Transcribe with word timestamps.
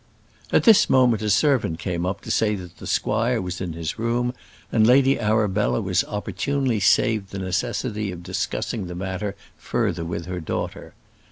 At 0.51 0.63
this 0.63 0.89
moment 0.89 1.21
a 1.21 1.29
servant 1.29 1.77
came 1.77 2.07
up 2.07 2.21
to 2.21 2.31
say 2.31 2.55
that 2.55 2.77
the 2.79 2.87
squire 2.87 3.39
was 3.39 3.61
in 3.61 3.73
his 3.73 3.99
room, 3.99 4.33
and 4.71 4.87
Lady 4.87 5.19
Arabella 5.19 5.79
was 5.79 6.03
opportunely 6.05 6.79
saved 6.79 7.29
the 7.29 7.37
necessity 7.37 8.11
of 8.11 8.23
discussing 8.23 8.87
the 8.87 8.95
matter 8.95 9.35
further 9.59 10.03
with 10.03 10.25
her 10.25 10.39
daughter. 10.39 10.95